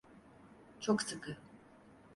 [0.79, 1.37] Çok sıkı.